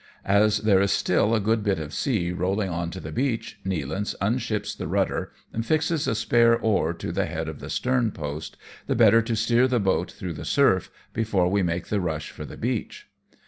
[0.25, 4.15] As there is still a good bit of sea rolling on to the beach, Nealance
[4.19, 8.57] unships the rudder, and fixes a spare oar to the head of the stern post,
[8.87, 12.45] the better to steer the boat through the surf, before we make the rush for
[12.45, 13.09] the beach.